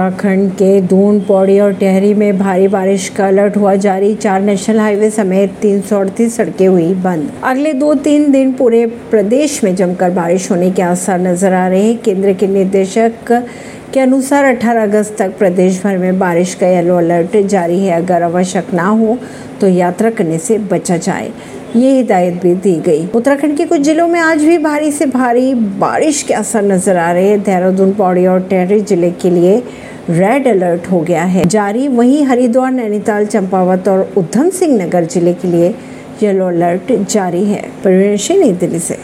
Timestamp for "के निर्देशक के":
12.32-14.00